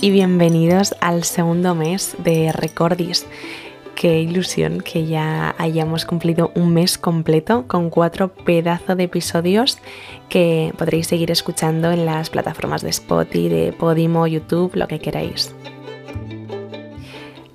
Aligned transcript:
Y 0.00 0.10
bienvenidos 0.10 0.94
al 1.00 1.24
segundo 1.24 1.74
mes 1.74 2.16
de 2.18 2.52
Recordis. 2.52 3.26
Qué 3.94 4.20
ilusión 4.20 4.82
que 4.82 5.06
ya 5.06 5.54
hayamos 5.56 6.04
cumplido 6.04 6.52
un 6.54 6.74
mes 6.74 6.98
completo 6.98 7.64
con 7.66 7.88
cuatro 7.88 8.28
pedazos 8.28 8.98
de 8.98 9.04
episodios 9.04 9.78
que 10.28 10.74
podréis 10.76 11.06
seguir 11.06 11.30
escuchando 11.30 11.90
en 11.92 12.04
las 12.04 12.28
plataformas 12.28 12.82
de 12.82 12.90
Spotify, 12.90 13.48
de 13.48 13.72
Podimo, 13.72 14.26
YouTube, 14.26 14.76
lo 14.76 14.86
que 14.86 14.98
queráis. 14.98 15.54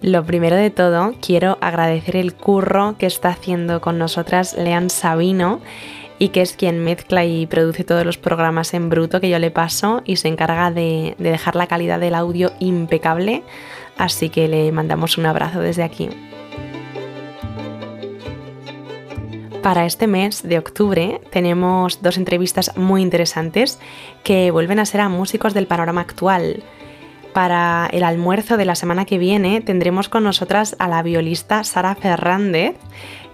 Lo 0.01 0.25
primero 0.25 0.55
de 0.55 0.71
todo, 0.71 1.13
quiero 1.21 1.59
agradecer 1.61 2.15
el 2.15 2.33
curro 2.33 2.95
que 2.97 3.05
está 3.05 3.29
haciendo 3.29 3.81
con 3.81 3.99
nosotras 3.99 4.55
Lean 4.57 4.89
Sabino 4.89 5.61
y 6.21 6.29
que 6.29 6.43
es 6.43 6.53
quien 6.53 6.83
mezcla 6.83 7.25
y 7.25 7.47
produce 7.47 7.83
todos 7.83 8.05
los 8.05 8.19
programas 8.19 8.75
en 8.75 8.91
bruto 8.91 9.19
que 9.19 9.27
yo 9.27 9.39
le 9.39 9.49
paso 9.49 10.03
y 10.05 10.17
se 10.17 10.27
encarga 10.27 10.69
de, 10.69 11.15
dejar 11.17 11.55
la 11.55 11.65
calidad 11.65 11.99
del 11.99 12.13
audio 12.13 12.51
impecable, 12.59 13.41
así 13.97 14.29
que 14.29 14.47
le 14.47 14.71
mandamos 14.71 15.17
un 15.17 15.25
abrazo 15.25 15.61
desde 15.61 15.81
aquí. 15.81 16.09
Para 19.63 19.87
este 19.87 20.05
mes 20.05 20.43
de 20.43 20.59
octubre 20.59 21.21
tenemos 21.31 22.03
dos 22.03 22.17
entrevistas 22.17 22.77
muy 22.77 23.01
interesantes 23.01 23.79
que 24.23 24.51
vuelven 24.51 24.77
a 24.77 24.85
ser 24.85 25.01
a 25.01 25.09
músicos 25.09 25.55
del 25.55 25.65
panorama 25.65 26.01
actual. 26.01 26.61
Para 27.33 27.89
el 27.93 28.03
almuerzo 28.03 28.57
de 28.57 28.65
la 28.65 28.75
semana 28.75 29.05
que 29.05 29.17
viene 29.17 29.61
tendremos 29.61 30.07
con 30.07 30.23
nosotras 30.23 30.75
a 30.77 30.87
la 30.87 31.01
violista 31.01 31.63
Sara 31.63 31.95
Fernández, 31.95 32.75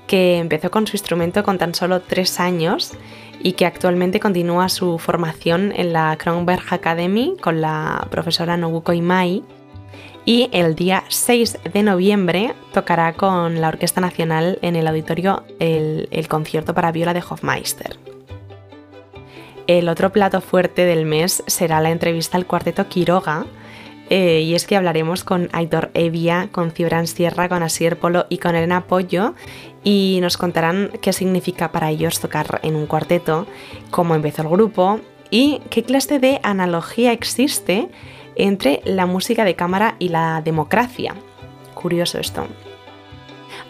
que 0.07 0.37
empezó 0.37 0.71
con 0.71 0.87
su 0.87 0.95
instrumento 0.95 1.43
con 1.43 1.57
tan 1.57 1.75
solo 1.75 2.01
tres 2.01 2.39
años 2.39 2.93
y 3.39 3.53
que 3.53 3.65
actualmente 3.65 4.19
continúa 4.19 4.69
su 4.69 4.97
formación 4.97 5.73
en 5.75 5.93
la 5.93 6.15
Kronberg 6.17 6.63
Academy 6.71 7.35
con 7.39 7.61
la 7.61 8.07
profesora 8.09 8.57
Nobuko 8.57 8.93
Imai. 8.93 9.43
Y 10.25 10.49
el 10.51 10.75
día 10.75 11.03
6 11.07 11.59
de 11.71 11.83
noviembre 11.83 12.53
tocará 12.73 13.13
con 13.13 13.61
la 13.61 13.69
Orquesta 13.69 14.01
Nacional 14.01 14.59
en 14.61 14.75
el 14.75 14.87
auditorio 14.87 15.43
el, 15.59 16.09
el 16.11 16.27
concierto 16.27 16.73
para 16.73 16.91
viola 16.91 17.13
de 17.13 17.23
Hofmeister. 17.27 17.97
El 19.67 19.87
otro 19.89 20.11
plato 20.11 20.41
fuerte 20.41 20.85
del 20.85 21.05
mes 21.05 21.43
será 21.47 21.79
la 21.79 21.91
entrevista 21.91 22.37
al 22.37 22.45
cuarteto 22.45 22.87
Quiroga, 22.87 23.45
eh, 24.09 24.41
y 24.41 24.55
es 24.55 24.65
que 24.65 24.75
hablaremos 24.75 25.23
con 25.23 25.49
Aitor 25.51 25.91
Evia, 25.93 26.49
con 26.51 26.71
Cibran 26.71 27.07
Sierra, 27.07 27.49
con 27.49 27.63
Asier 27.63 27.97
Polo 27.97 28.25
y 28.29 28.37
con 28.37 28.55
Elena 28.55 28.87
Pollo 28.87 29.33
y 29.83 30.19
nos 30.21 30.37
contarán 30.37 30.91
qué 31.01 31.13
significa 31.13 31.71
para 31.71 31.89
ellos 31.89 32.19
tocar 32.19 32.59
en 32.63 32.75
un 32.75 32.87
cuarteto, 32.87 33.47
cómo 33.91 34.15
empezó 34.15 34.43
el 34.43 34.49
grupo 34.49 34.99
y 35.29 35.61
qué 35.69 35.83
clase 35.83 36.19
de 36.19 36.39
analogía 36.43 37.11
existe 37.11 37.89
entre 38.35 38.81
la 38.85 39.05
música 39.05 39.43
de 39.43 39.55
cámara 39.55 39.95
y 39.99 40.09
la 40.09 40.41
democracia. 40.43 41.15
Curioso 41.73 42.19
esto. 42.19 42.47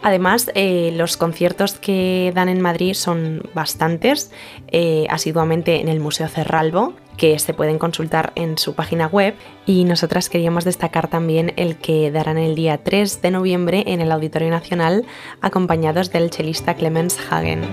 Además, 0.03 0.51
eh, 0.53 0.91
los 0.95 1.17
conciertos 1.17 1.73
que 1.73 2.31
dan 2.35 2.49
en 2.49 2.61
Madrid 2.61 2.93
son 2.93 3.41
bastantes, 3.53 4.31
eh, 4.67 5.07
asiduamente 5.09 5.81
en 5.81 5.87
el 5.87 5.99
Museo 5.99 6.27
Cerralbo, 6.27 6.93
que 7.17 7.37
se 7.39 7.53
pueden 7.53 7.79
consultar 7.79 8.31
en 8.35 8.57
su 8.57 8.73
página 8.75 9.07
web 9.07 9.35
y 9.65 9.83
nosotras 9.83 10.29
queríamos 10.29 10.63
destacar 10.63 11.07
también 11.07 11.53
el 11.57 11.77
que 11.77 12.11
darán 12.11 12.37
el 12.37 12.55
día 12.55 12.77
3 12.77 13.21
de 13.21 13.31
noviembre 13.31 13.83
en 13.87 14.01
el 14.01 14.11
Auditorio 14.11 14.49
Nacional 14.49 15.05
acompañados 15.41 16.11
del 16.11 16.29
chelista 16.29 16.75
Clemens 16.75 17.17
Hagen. 17.29 17.63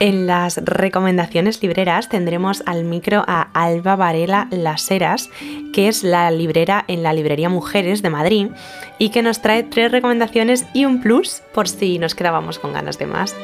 En 0.00 0.28
las 0.28 0.58
recomendaciones 0.64 1.60
libreras 1.60 2.08
tendremos 2.08 2.62
al 2.66 2.84
micro 2.84 3.24
a 3.26 3.50
Alba 3.52 3.96
Varela 3.96 4.46
Las 4.52 4.88
Heras, 4.92 5.28
que 5.72 5.88
es 5.88 6.02
la 6.04 6.30
librera 6.30 6.84
en 6.88 7.02
la 7.02 7.12
librería 7.12 7.48
Mujeres 7.48 8.02
de 8.02 8.10
Madrid 8.10 8.48
y 8.98 9.10
que 9.10 9.22
nos 9.22 9.42
trae 9.42 9.62
tres 9.62 9.90
recomendaciones 9.92 10.66
y 10.74 10.84
un 10.84 11.00
plus 11.00 11.42
por 11.52 11.68
si 11.68 11.98
nos 11.98 12.14
quedábamos 12.14 12.58
con 12.58 12.72
ganas 12.72 12.98
de 12.98 13.06
más. 13.06 13.34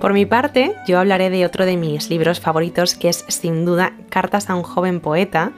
Por 0.00 0.12
mi 0.12 0.26
parte, 0.26 0.74
yo 0.86 1.00
hablaré 1.00 1.28
de 1.28 1.44
otro 1.44 1.66
de 1.66 1.76
mis 1.76 2.08
libros 2.08 2.38
favoritos, 2.38 2.94
que 2.94 3.08
es 3.08 3.24
sin 3.26 3.64
duda 3.64 3.94
Cartas 4.10 4.48
a 4.48 4.54
un 4.54 4.62
joven 4.62 5.00
poeta. 5.00 5.50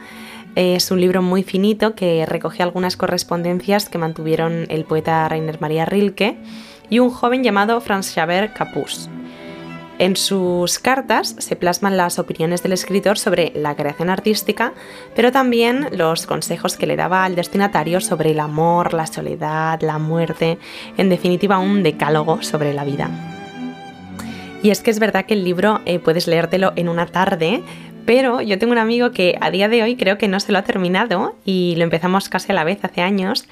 Es 0.54 0.90
un 0.90 1.00
libro 1.00 1.20
muy 1.20 1.42
finito 1.42 1.94
que 1.94 2.24
recoge 2.24 2.62
algunas 2.62 2.96
correspondencias 2.96 3.90
que 3.90 3.98
mantuvieron 3.98 4.64
el 4.70 4.84
poeta 4.84 5.28
Rainer 5.28 5.60
María 5.60 5.84
Rilke 5.84 6.38
y 6.88 7.00
un 7.00 7.10
joven 7.10 7.44
llamado 7.44 7.82
Franz 7.82 8.14
Xaver 8.14 8.54
Capus. 8.54 9.10
En 9.98 10.16
sus 10.16 10.78
cartas 10.78 11.36
se 11.38 11.56
plasman 11.56 11.98
las 11.98 12.18
opiniones 12.18 12.62
del 12.62 12.72
escritor 12.72 13.18
sobre 13.18 13.52
la 13.54 13.76
creación 13.76 14.08
artística, 14.08 14.72
pero 15.14 15.30
también 15.30 15.88
los 15.92 16.24
consejos 16.26 16.78
que 16.78 16.86
le 16.86 16.96
daba 16.96 17.26
al 17.26 17.34
destinatario 17.34 18.00
sobre 18.00 18.30
el 18.30 18.40
amor, 18.40 18.94
la 18.94 19.06
soledad, 19.06 19.82
la 19.82 19.98
muerte, 19.98 20.58
en 20.96 21.10
definitiva 21.10 21.58
un 21.58 21.82
decálogo 21.82 22.42
sobre 22.42 22.72
la 22.72 22.84
vida. 22.84 23.39
Y 24.62 24.70
es 24.70 24.82
que 24.82 24.90
es 24.90 24.98
verdad 24.98 25.24
que 25.24 25.34
el 25.34 25.44
libro 25.44 25.80
eh, 25.86 25.98
puedes 25.98 26.26
leértelo 26.26 26.72
en 26.76 26.88
una 26.88 27.06
tarde, 27.06 27.62
pero 28.04 28.40
yo 28.42 28.58
tengo 28.58 28.72
un 28.72 28.78
amigo 28.78 29.12
que 29.12 29.36
a 29.40 29.50
día 29.50 29.68
de 29.68 29.82
hoy 29.82 29.96
creo 29.96 30.18
que 30.18 30.28
no 30.28 30.38
se 30.40 30.52
lo 30.52 30.58
ha 30.58 30.62
terminado 30.62 31.36
y 31.44 31.74
lo 31.76 31.84
empezamos 31.84 32.28
casi 32.28 32.52
a 32.52 32.54
la 32.54 32.64
vez 32.64 32.78
hace 32.82 33.00
años. 33.00 33.46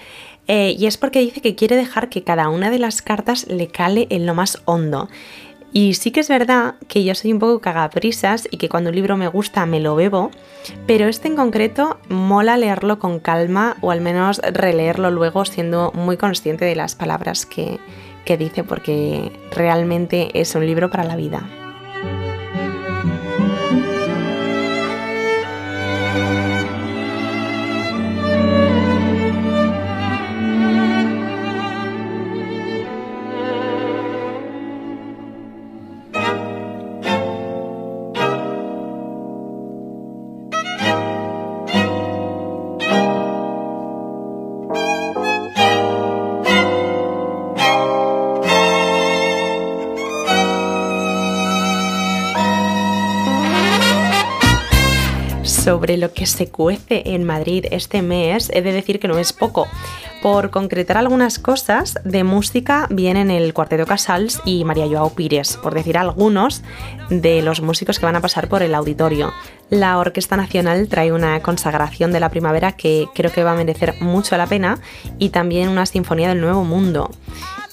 Eh, 0.48 0.74
y 0.78 0.86
es 0.86 0.96
porque 0.96 1.20
dice 1.20 1.42
que 1.42 1.54
quiere 1.54 1.76
dejar 1.76 2.08
que 2.08 2.24
cada 2.24 2.48
una 2.48 2.70
de 2.70 2.78
las 2.78 3.02
cartas 3.02 3.46
le 3.48 3.68
cale 3.68 4.06
en 4.10 4.26
lo 4.26 4.34
más 4.34 4.62
hondo. 4.64 5.08
Y 5.72 5.94
sí 5.94 6.10
que 6.10 6.20
es 6.20 6.28
verdad 6.28 6.76
que 6.88 7.04
yo 7.04 7.14
soy 7.14 7.32
un 7.32 7.38
poco 7.38 7.60
cagaprisas 7.60 8.48
y 8.50 8.56
que 8.56 8.68
cuando 8.68 8.90
un 8.90 8.96
libro 8.96 9.16
me 9.16 9.28
gusta 9.28 9.66
me 9.66 9.80
lo 9.80 9.94
bebo, 9.94 10.30
pero 10.86 11.08
este 11.08 11.28
en 11.28 11.36
concreto 11.36 11.98
mola 12.08 12.56
leerlo 12.56 12.98
con 12.98 13.20
calma 13.20 13.76
o 13.82 13.90
al 13.90 14.00
menos 14.00 14.38
releerlo 14.38 15.10
luego 15.10 15.44
siendo 15.44 15.92
muy 15.94 16.16
consciente 16.16 16.64
de 16.64 16.74
las 16.74 16.94
palabras 16.94 17.44
que, 17.44 17.78
que 18.24 18.36
dice 18.36 18.64
porque 18.64 19.30
realmente 19.54 20.40
es 20.40 20.54
un 20.54 20.66
libro 20.66 20.90
para 20.90 21.04
la 21.04 21.16
vida. 21.16 21.46
Sobre 55.68 55.98
lo 55.98 56.14
que 56.14 56.24
se 56.24 56.48
cuece 56.48 57.02
en 57.04 57.24
Madrid 57.24 57.66
este 57.70 58.00
mes, 58.00 58.50
he 58.54 58.62
de 58.62 58.72
decir 58.72 58.98
que 58.98 59.06
no 59.06 59.18
es 59.18 59.34
poco. 59.34 59.68
Por 60.22 60.48
concretar 60.48 60.96
algunas 60.96 61.38
cosas, 61.38 61.98
de 62.04 62.24
música 62.24 62.86
vienen 62.88 63.30
el 63.30 63.52
Cuarteto 63.52 63.84
Casals 63.84 64.40
y 64.46 64.64
María 64.64 64.86
Joao 64.86 65.10
Pires, 65.10 65.58
por 65.58 65.74
decir 65.74 65.98
algunos 65.98 66.62
de 67.10 67.42
los 67.42 67.60
músicos 67.60 67.98
que 67.98 68.06
van 68.06 68.16
a 68.16 68.22
pasar 68.22 68.48
por 68.48 68.62
el 68.62 68.74
auditorio. 68.74 69.30
La 69.68 69.98
Orquesta 69.98 70.38
Nacional 70.38 70.88
trae 70.88 71.12
una 71.12 71.38
consagración 71.40 72.12
de 72.12 72.20
la 72.20 72.30
primavera 72.30 72.72
que 72.72 73.06
creo 73.14 73.30
que 73.30 73.44
va 73.44 73.52
a 73.52 73.56
merecer 73.56 74.00
mucho 74.00 74.38
la 74.38 74.46
pena 74.46 74.78
y 75.18 75.28
también 75.28 75.68
una 75.68 75.84
sinfonía 75.84 76.30
del 76.30 76.40
Nuevo 76.40 76.64
Mundo. 76.64 77.10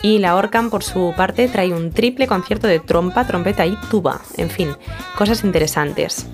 Y 0.02 0.20
la 0.20 0.36
Orcam, 0.36 0.70
por 0.70 0.84
su 0.84 1.14
parte, 1.16 1.48
trae 1.48 1.74
un 1.74 1.92
triple 1.94 2.28
concierto 2.28 2.68
de 2.68 2.82
trompa, 2.82 3.26
trompeta 3.26 3.66
y 3.66 3.78
tuba. 3.90 4.20
En 4.36 4.50
fin, 4.50 4.76
cosas 5.18 5.46
interesantes. 5.46 6.28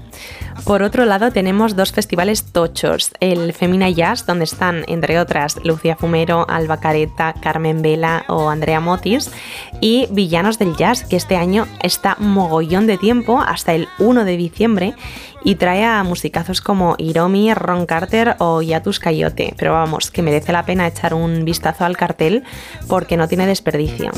Por 0.66 0.84
otro 0.84 1.06
lado, 1.06 1.32
tenemos 1.32 1.76
dos 1.76 1.92
festivales 1.92 2.52
tochos. 2.52 3.12
El 3.20 3.54
Femina 3.54 3.90
Jazz, 3.90 4.26
donde 4.26 4.46
están, 4.46 4.84
entre 4.88 5.20
otras, 5.20 5.58
Lucía 5.64 5.96
Fumero, 5.96 6.46
Alba 6.50 6.80
Careta, 6.80 7.34
Carmen 7.42 7.82
Vela 7.82 8.26
o 8.28 8.50
Andrea 8.50 8.80
Motis. 8.80 9.32
Y 9.80 10.08
Villanos 10.12 10.60
del 10.60 10.76
Jazz, 10.76 11.04
que 11.04 11.16
este 11.16 11.36
año 11.36 11.68
está 11.82 12.16
mogollón 12.20 12.88
de 12.88 12.98
tiempo, 12.98 13.42
hasta 13.42 13.74
el 13.74 13.88
1 14.00 14.24
de 14.26 14.38
diciembre, 14.38 14.96
y 15.44 15.56
trae 15.56 15.84
a 15.86 16.04
musicazos 16.04 16.62
como 16.62 16.96
Iromi, 16.98 17.54
Ron 17.54 17.86
Carter 17.86 18.36
o 18.40 18.62
Yatus 18.62 19.00
Coyote. 19.00 19.56
Pero 19.58 19.74
vamos, 19.74 20.12
que 20.12 20.22
merece 20.22 20.52
la 20.52 20.66
pena 20.66 20.88
echar 20.88 21.14
un 21.14 21.46
vistazo 21.46 21.86
al 21.86 21.98
cartel 21.98 22.44
porque 22.88 23.18
no 23.18 23.28
tiene 23.28 23.48
desperdicio. 23.48 24.12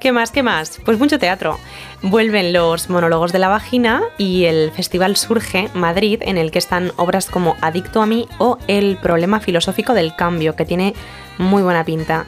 ¿Qué 0.00 0.12
más? 0.12 0.30
¿Qué 0.30 0.42
más? 0.42 0.80
Pues 0.84 0.98
mucho 0.98 1.18
teatro. 1.18 1.58
Vuelven 2.02 2.54
los 2.54 2.88
monólogos 2.88 3.30
de 3.30 3.38
la 3.38 3.48
vagina 3.48 4.02
y 4.16 4.46
el 4.46 4.70
Festival 4.70 5.16
Surge 5.16 5.68
Madrid, 5.74 6.20
en 6.22 6.38
el 6.38 6.50
que 6.50 6.58
están 6.58 6.92
obras 6.96 7.26
como 7.26 7.56
Adicto 7.60 8.00
a 8.00 8.06
mí 8.06 8.26
o 8.38 8.56
El 8.68 8.96
problema 8.96 9.38
filosófico 9.38 9.92
del 9.92 10.16
cambio, 10.16 10.56
que 10.56 10.64
tiene 10.64 10.94
muy 11.36 11.62
buena 11.62 11.84
pinta. 11.84 12.24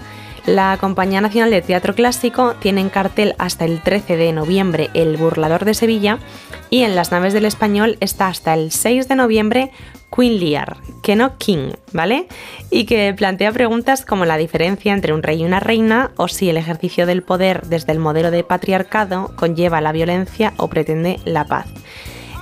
La 0.46 0.76
Compañía 0.80 1.20
Nacional 1.20 1.50
de 1.50 1.62
Teatro 1.62 1.94
Clásico 1.94 2.54
tiene 2.58 2.80
en 2.80 2.88
cartel 2.88 3.36
hasta 3.38 3.64
el 3.64 3.80
13 3.80 4.16
de 4.16 4.32
noviembre 4.32 4.90
El 4.92 5.16
Burlador 5.16 5.64
de 5.64 5.74
Sevilla 5.74 6.18
y 6.68 6.82
en 6.82 6.96
las 6.96 7.12
naves 7.12 7.32
del 7.32 7.44
español 7.44 7.96
está 8.00 8.26
hasta 8.26 8.52
el 8.54 8.72
6 8.72 9.06
de 9.06 9.14
noviembre 9.14 9.70
Queen 10.14 10.40
Lear, 10.40 10.78
que 11.02 11.14
no 11.14 11.38
King, 11.38 11.70
¿vale? 11.92 12.26
Y 12.70 12.86
que 12.86 13.14
plantea 13.16 13.52
preguntas 13.52 14.04
como 14.04 14.24
la 14.24 14.36
diferencia 14.36 14.92
entre 14.92 15.12
un 15.12 15.22
rey 15.22 15.42
y 15.42 15.44
una 15.44 15.60
reina 15.60 16.10
o 16.16 16.26
si 16.26 16.50
el 16.50 16.56
ejercicio 16.56 17.06
del 17.06 17.22
poder 17.22 17.62
desde 17.68 17.92
el 17.92 18.00
modelo 18.00 18.32
de 18.32 18.42
patriarcado 18.42 19.32
conlleva 19.36 19.80
la 19.80 19.92
violencia 19.92 20.54
o 20.56 20.68
pretende 20.68 21.20
la 21.24 21.44
paz. 21.44 21.66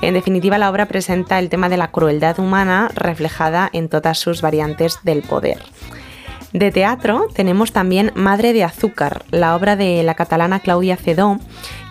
En 0.00 0.14
definitiva, 0.14 0.56
la 0.56 0.70
obra 0.70 0.88
presenta 0.88 1.38
el 1.38 1.50
tema 1.50 1.68
de 1.68 1.76
la 1.76 1.90
crueldad 1.90 2.38
humana 2.38 2.90
reflejada 2.94 3.68
en 3.74 3.90
todas 3.90 4.18
sus 4.18 4.40
variantes 4.40 5.00
del 5.04 5.20
poder. 5.22 5.58
De 6.52 6.72
teatro 6.72 7.28
tenemos 7.32 7.72
también 7.72 8.10
Madre 8.16 8.52
de 8.52 8.64
Azúcar, 8.64 9.24
la 9.30 9.54
obra 9.54 9.76
de 9.76 10.02
la 10.02 10.14
catalana 10.14 10.58
Claudia 10.58 10.96
Cedó, 10.96 11.38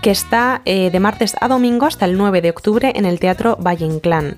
que 0.02 0.12
está 0.12 0.62
eh, 0.66 0.90
de 0.92 1.00
martes 1.00 1.38
a 1.40 1.48
domingo 1.48 1.86
hasta 1.86 2.06
el 2.06 2.18
9 2.18 2.42
de 2.42 2.50
octubre 2.50 2.92
en 2.94 3.06
el 3.06 3.20
Teatro 3.20 3.56
Valle 3.58 3.86
Inclán. 3.86 4.36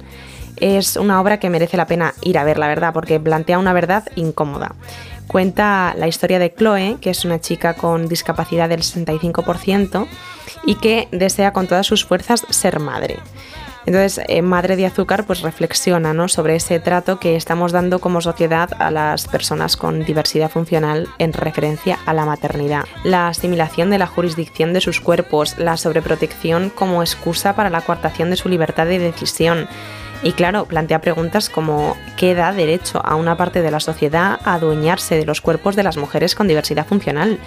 Es 0.58 0.96
una 0.96 1.20
obra 1.20 1.40
que 1.40 1.50
merece 1.50 1.76
la 1.76 1.88
pena 1.88 2.14
ir 2.22 2.38
a 2.38 2.44
ver, 2.44 2.60
la 2.60 2.68
verdad, 2.68 2.94
porque 2.94 3.20
plantea 3.20 3.58
una 3.58 3.74
verdad 3.74 4.04
incómoda. 4.16 4.76
Cuenta 5.26 5.96
la 5.98 6.08
historia 6.08 6.38
de 6.38 6.54
Chloe, 6.54 6.98
que 7.02 7.10
es 7.10 7.26
una 7.26 7.42
chica 7.42 7.74
con 7.74 8.08
discapacidad 8.08 8.70
del 8.70 8.82
65% 8.82 10.08
y 10.66 10.76
que 10.76 11.08
desea 11.12 11.52
con 11.52 11.66
todas 11.66 11.88
sus 11.88 12.06
fuerzas 12.06 12.46
ser 12.50 12.80
madre. 12.80 13.18
Entonces, 13.86 14.24
eh, 14.28 14.42
Madre 14.42 14.76
de 14.76 14.86
Azúcar 14.86 15.26
pues 15.26 15.42
reflexiona 15.42 16.14
¿no? 16.14 16.28
sobre 16.28 16.56
ese 16.56 16.80
trato 16.80 17.20
que 17.20 17.36
estamos 17.36 17.72
dando 17.72 18.00
como 18.00 18.22
sociedad 18.22 18.70
a 18.80 18.92
las 18.92 19.28
personas 19.28 19.76
con 19.76 20.04
diversidad 20.06 20.52
funcional 20.52 21.08
en 21.18 21.34
referencia 21.34 21.98
a 22.06 22.14
la 22.14 22.26
maternidad. 22.26 22.86
La 23.04 23.28
asimilación 23.28 23.90
de 23.90 23.98
la 23.98 24.08
jurisdicción 24.08 24.74
de 24.74 24.82
sus 24.82 25.02
cuerpos, 25.02 25.58
la 25.58 25.78
sobreprotección 25.78 26.70
como 26.70 27.02
excusa 27.02 27.56
para 27.56 27.70
la 27.70 27.82
coartación 27.82 28.30
de 28.30 28.38
su 28.38 28.50
libertad 28.50 28.86
de 28.86 29.00
decisión. 29.00 29.68
Y 30.24 30.34
claro, 30.34 30.66
plantea 30.66 31.02
preguntas 31.02 31.50
como 31.50 31.98
¿qué 32.16 32.36
da 32.36 32.54
derecho 32.54 33.02
a 33.04 33.16
una 33.16 33.38
parte 33.38 33.64
de 33.64 33.72
la 33.72 33.80
sociedad 33.80 34.40
a 34.44 34.54
adueñarse 34.54 35.16
de 35.16 35.26
los 35.26 35.42
cuerpos 35.42 35.76
de 35.76 35.84
las 35.84 35.98
mujeres 35.98 36.36
con 36.36 36.48
diversidad 36.48 36.86
funcional? 36.86 37.40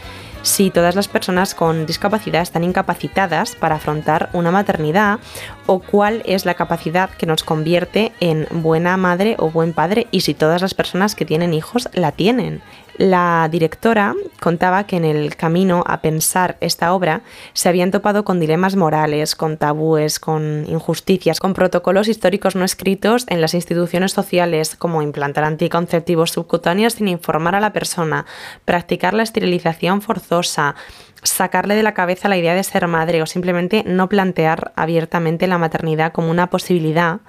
Si 0.44 0.70
todas 0.70 0.94
las 0.94 1.08
personas 1.08 1.54
con 1.54 1.86
discapacidad 1.86 2.42
están 2.42 2.64
incapacitadas 2.64 3.56
para 3.56 3.76
afrontar 3.76 4.28
una 4.34 4.50
maternidad 4.50 5.18
o 5.66 5.80
cuál 5.80 6.22
es 6.26 6.44
la 6.44 6.54
capacidad 6.54 7.10
que 7.10 7.26
nos 7.26 7.42
convierte 7.42 8.12
en 8.20 8.46
buena 8.50 8.96
madre 8.98 9.36
o 9.38 9.50
buen 9.50 9.72
padre 9.72 10.06
y 10.10 10.20
si 10.20 10.34
todas 10.34 10.60
las 10.60 10.74
personas 10.74 11.14
que 11.14 11.24
tienen 11.24 11.54
hijos 11.54 11.88
la 11.94 12.12
tienen. 12.12 12.62
La 12.96 13.48
directora 13.50 14.14
contaba 14.40 14.84
que 14.84 14.96
en 14.96 15.04
el 15.04 15.34
camino 15.34 15.82
a 15.84 16.00
pensar 16.00 16.56
esta 16.60 16.94
obra 16.94 17.22
se 17.52 17.68
habían 17.68 17.90
topado 17.90 18.24
con 18.24 18.38
dilemas 18.38 18.76
morales, 18.76 19.34
con 19.34 19.56
tabúes, 19.56 20.20
con 20.20 20.64
injusticias, 20.68 21.40
con 21.40 21.54
protocolos 21.54 22.06
históricos 22.06 22.54
no 22.54 22.64
escritos 22.64 23.24
en 23.28 23.40
las 23.40 23.54
instituciones 23.54 24.12
sociales, 24.12 24.76
como 24.76 25.02
implantar 25.02 25.42
anticonceptivos 25.42 26.30
subcutáneos 26.30 26.92
sin 26.92 27.08
informar 27.08 27.56
a 27.56 27.60
la 27.60 27.72
persona, 27.72 28.26
practicar 28.64 29.12
la 29.12 29.24
esterilización 29.24 30.00
forzosa, 30.00 30.33
sacarle 30.42 31.74
de 31.74 31.82
la 31.82 31.94
cabeza 31.94 32.28
la 32.28 32.36
idea 32.36 32.54
de 32.54 32.62
ser 32.62 32.86
madre 32.86 33.22
o 33.22 33.26
simplemente 33.26 33.82
no 33.86 34.08
plantear 34.08 34.72
abiertamente 34.76 35.46
la 35.46 35.58
maternidad 35.58 36.12
como 36.12 36.30
una 36.30 36.50
posibilidad 36.50 37.20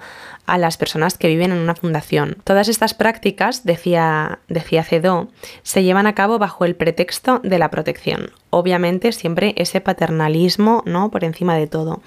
a 0.46 0.58
las 0.58 0.76
personas 0.76 1.18
que 1.18 1.28
viven 1.28 1.50
en 1.50 1.58
una 1.58 1.74
fundación. 1.74 2.36
Todas 2.44 2.68
estas 2.68 2.94
prácticas, 2.94 3.64
decía, 3.64 4.38
decía 4.48 4.84
Cedó, 4.84 5.28
se 5.62 5.82
llevan 5.82 6.06
a 6.06 6.14
cabo 6.14 6.38
bajo 6.38 6.64
el 6.64 6.76
pretexto 6.76 7.40
de 7.42 7.58
la 7.58 7.70
protección. 7.70 8.30
Obviamente 8.50 9.12
siempre 9.12 9.54
ese 9.56 9.80
paternalismo 9.80 10.82
¿no? 10.86 11.10
por 11.10 11.24
encima 11.24 11.56
de 11.56 11.66
todo. 11.66 12.02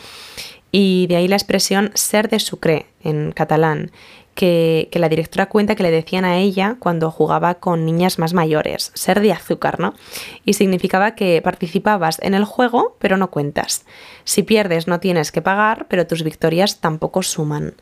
Y 0.72 1.08
de 1.08 1.18
ahí 1.18 1.28
la 1.28 1.36
expresión 1.36 1.92
ser 1.96 2.30
de 2.30 2.40
sucre 2.40 2.86
en 3.04 3.32
catalán, 3.32 3.92
que, 4.36 4.90
la 4.94 5.10
directora 5.10 5.50
cuenta 5.50 5.76
que 5.76 5.84
le 5.84 5.92
decían 5.92 6.26
a 6.26 6.38
ella 6.38 6.78
cuando 6.80 7.12
jugaba 7.12 7.56
con 7.56 7.86
niñas 7.86 8.20
más 8.20 8.34
mayores, 8.34 8.92
ser 8.94 9.20
de 9.20 9.32
azúcar, 9.32 9.80
¿no? 9.80 9.94
Y 10.46 10.54
significaba 10.54 11.16
que 11.16 11.42
participabas 11.42 12.20
en 12.22 12.34
el 12.34 12.46
juego, 12.46 12.96
pero 13.00 13.18
no 13.18 13.32
cuentas. 13.32 13.86
Si 14.24 14.44
pierdes 14.44 14.88
no 14.88 15.00
tienes 15.00 15.32
que 15.32 15.42
pagar, 15.42 15.88
pero 15.90 16.08
tus 16.08 16.24
victorias 16.24 16.80
tampoco 16.80 17.24
suman. 17.24 17.76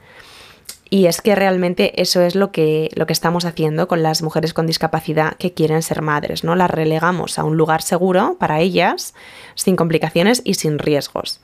Y 0.89 1.07
es 1.07 1.21
que 1.21 1.35
realmente 1.35 2.01
eso 2.01 2.21
es 2.21 2.35
lo 2.35 2.51
que, 2.51 2.89
lo 2.95 3.05
que 3.05 3.13
estamos 3.13 3.45
haciendo 3.45 3.88
con 3.88 4.03
las 4.03 4.21
mujeres 4.21 4.53
con 4.53 4.67
discapacidad 4.67 5.35
que 5.35 5.53
quieren 5.53 5.81
ser 5.81 6.01
madres, 6.01 6.44
¿no? 6.44 6.55
Las 6.55 6.71
relegamos 6.71 7.38
a 7.39 7.44
un 7.44 7.57
lugar 7.57 7.81
seguro 7.81 8.38
para 8.39 8.61
ellas, 8.61 9.13
sin 9.55 9.75
complicaciones 9.75 10.41
y 10.45 10.53
sin 10.53 10.79
riesgos. 10.79 11.41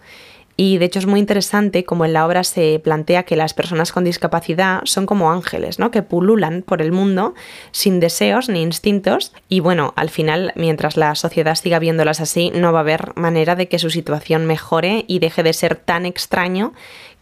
Y 0.56 0.78
de 0.78 0.86
hecho 0.86 1.00
es 1.00 1.08
muy 1.08 1.20
interesante 1.20 1.84
como 1.84 2.06
en 2.06 2.14
la 2.14 2.26
obra 2.28 2.44
se 2.44 2.80
plantea 2.84 3.24
que 3.24 3.36
las 3.36 3.56
personas 3.56 3.92
con 3.92 4.04
discapacidad 4.04 4.82
son 4.84 5.08
como 5.08 5.32
ángeles, 5.32 5.80
¿no? 5.80 5.90
Que 5.90 6.04
pululan 6.04 6.62
por 6.62 6.82
el 6.82 6.92
mundo 6.92 7.34
sin 7.72 8.00
deseos 8.00 8.50
ni 8.50 8.62
instintos 8.62 9.34
y 9.50 9.62
bueno, 9.62 9.94
al 9.96 10.10
final 10.10 10.54
mientras 10.56 10.96
la 10.96 11.16
sociedad 11.16 11.56
siga 11.56 11.80
viéndolas 11.80 12.22
así 12.22 12.52
no 12.54 12.72
va 12.72 12.80
a 12.80 12.82
haber 12.82 13.14
manera 13.16 13.56
de 13.56 13.68
que 13.68 13.80
su 13.80 13.90
situación 13.90 14.46
mejore 14.46 15.06
y 15.08 15.20
deje 15.20 15.42
de 15.42 15.54
ser 15.54 15.76
tan 15.76 16.06
extraño 16.06 16.74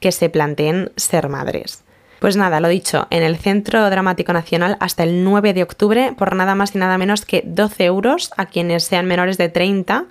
que 0.01 0.11
se 0.11 0.29
planteen 0.29 0.91
ser 0.97 1.29
madres. 1.29 1.83
Pues 2.19 2.35
nada, 2.35 2.59
lo 2.59 2.67
dicho, 2.67 3.07
en 3.09 3.23
el 3.23 3.37
Centro 3.37 3.89
Dramático 3.89 4.31
Nacional 4.31 4.77
hasta 4.79 5.03
el 5.03 5.23
9 5.23 5.53
de 5.53 5.63
octubre 5.63 6.13
por 6.15 6.35
nada 6.35 6.53
más 6.53 6.75
y 6.75 6.77
nada 6.77 6.97
menos 6.99 7.25
que 7.25 7.41
12 7.45 7.85
euros 7.85 8.31
a 8.37 8.45
quienes 8.45 8.83
sean 8.83 9.07
menores 9.07 9.37
de 9.37 9.49
30, 9.49 10.05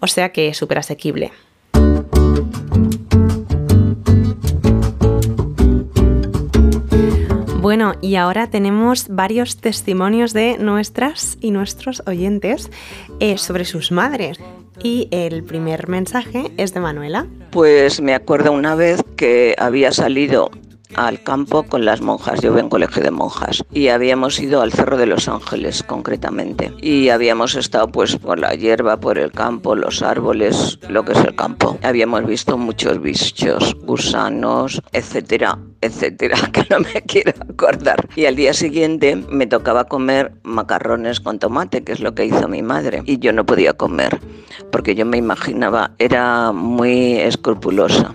o 0.00 0.06
sea 0.06 0.30
que 0.30 0.52
súper 0.52 0.78
asequible. 0.78 1.32
Bueno, 7.64 7.94
y 8.02 8.16
ahora 8.16 8.48
tenemos 8.48 9.06
varios 9.08 9.56
testimonios 9.56 10.34
de 10.34 10.58
nuestras 10.58 11.38
y 11.40 11.50
nuestros 11.50 12.02
oyentes 12.06 12.70
eh, 13.20 13.38
sobre 13.38 13.64
sus 13.64 13.90
madres. 13.90 14.38
Y 14.82 15.08
el 15.10 15.42
primer 15.44 15.88
mensaje 15.88 16.52
es 16.58 16.74
de 16.74 16.80
Manuela. 16.80 17.26
Pues 17.50 18.02
me 18.02 18.14
acuerdo 18.14 18.52
una 18.52 18.74
vez 18.74 19.02
que 19.16 19.54
había 19.58 19.92
salido 19.92 20.50
al 20.96 21.22
campo 21.22 21.62
con 21.62 21.84
las 21.84 22.00
monjas. 22.00 22.40
Yo 22.40 22.52
vengo 22.52 22.70
colegio 22.70 23.02
de 23.04 23.10
monjas 23.12 23.62
y 23.72 23.88
habíamos 23.88 24.40
ido 24.40 24.60
al 24.60 24.72
Cerro 24.72 24.96
de 24.96 25.06
los 25.06 25.28
Ángeles 25.28 25.84
concretamente 25.84 26.72
y 26.80 27.08
habíamos 27.08 27.54
estado 27.54 27.86
pues 27.88 28.16
por 28.16 28.40
la 28.40 28.54
hierba, 28.54 28.96
por 28.96 29.16
el 29.16 29.30
campo, 29.30 29.76
los 29.76 30.02
árboles, 30.02 30.78
lo 30.88 31.04
que 31.04 31.12
es 31.12 31.18
el 31.18 31.36
campo. 31.36 31.78
Habíamos 31.82 32.26
visto 32.26 32.58
muchos 32.58 33.00
bichos, 33.00 33.76
gusanos, 33.82 34.82
etcétera, 34.92 35.58
etcétera, 35.80 36.36
que 36.52 36.66
no 36.68 36.80
me 36.80 37.02
quiero 37.02 37.32
acordar. 37.48 38.08
Y 38.16 38.26
al 38.26 38.34
día 38.34 38.54
siguiente 38.54 39.14
me 39.14 39.46
tocaba 39.46 39.84
comer 39.84 40.32
macarrones 40.42 41.20
con 41.20 41.38
tomate, 41.38 41.84
que 41.84 41.92
es 41.92 42.00
lo 42.00 42.14
que 42.16 42.26
hizo 42.26 42.48
mi 42.48 42.62
madre, 42.62 43.02
y 43.06 43.18
yo 43.18 43.32
no 43.32 43.46
podía 43.46 43.74
comer 43.74 44.18
porque 44.70 44.96
yo 44.96 45.06
me 45.06 45.16
imaginaba, 45.16 45.92
era 45.98 46.50
muy 46.50 47.18
escrupulosa 47.18 48.14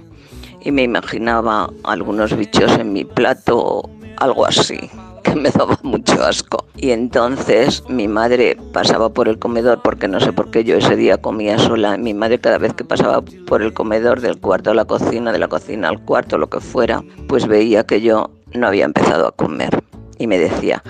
y 0.62 0.72
me 0.72 0.84
imaginaba 0.84 1.70
algunos 1.84 2.36
bichos 2.36 2.72
en 2.78 2.94
mi 2.94 3.06
plato, 3.06 3.90
algo 4.18 4.46
así 4.46 4.90
que 5.24 5.36
me 5.36 5.50
daba 5.52 5.78
mucho 5.84 6.24
asco. 6.24 6.66
Y 6.76 6.92
entonces 6.92 7.84
mi 7.90 8.08
madre 8.08 8.58
pasaba 8.74 9.10
por 9.10 9.28
el 9.28 9.40
comedor, 9.40 9.82
porque 9.82 10.08
no 10.08 10.20
sé 10.20 10.34
por 10.34 10.52
qué 10.52 10.64
yo 10.64 10.78
ese 10.78 10.96
día 10.96 11.18
comía 11.18 11.58
sola. 11.60 11.98
Mi 11.98 12.14
madre 12.14 12.40
cada 12.40 12.58
vez 12.58 12.74
que 12.74 12.84
pasaba 12.84 13.22
por 13.22 13.62
el 13.62 13.74
comedor 13.74 14.22
del 14.22 14.40
cuarto 14.40 14.72
a 14.72 14.74
la 14.74 14.86
cocina, 14.86 15.32
de 15.32 15.40
la 15.40 15.48
cocina 15.48 15.90
al 15.90 16.04
cuarto, 16.04 16.38
lo 16.38 16.50
que 16.50 16.60
fuera, 16.60 17.04
pues 17.28 17.48
veía 17.48 17.86
que 17.86 18.02
yo 18.02 18.32
no 18.54 18.68
había 18.68 18.86
empezado 18.86 19.28
a 19.28 19.32
comer. 19.32 19.84
Y 20.18 20.28
me 20.28 20.38
decía, 20.38 20.84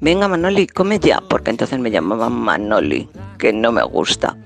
venga 0.00 0.28
Manoli, 0.28 0.66
come 0.66 0.98
ya, 0.98 1.20
porque 1.28 1.50
entonces 1.50 1.78
me 1.78 1.90
llamaban 1.90 2.32
Manoli, 2.32 3.08
que 3.38 3.52
no 3.52 3.72
me 3.72 3.82
gusta 3.82 4.36